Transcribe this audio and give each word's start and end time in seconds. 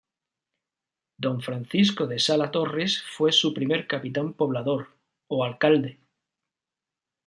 Don 1.23 1.41
Francisco 1.43 2.07
de 2.07 2.17
Salas 2.17 2.49
Torres 2.49 3.03
fue 3.03 3.31
su 3.31 3.53
primer 3.53 3.85
capitán 3.85 4.33
poblador, 4.33 4.87
o 5.27 5.43
alcalde. 5.43 5.99